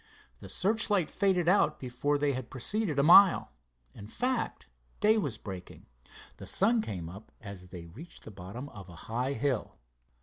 [0.39, 3.51] The searchlight faded out before they had proceeded a mile.
[3.93, 4.65] In fact,
[4.99, 5.85] day was breaking.
[6.37, 9.77] The sun came up as they reached the bottom of a high hill.